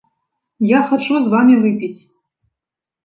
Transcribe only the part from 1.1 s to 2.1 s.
з вамі выпіць.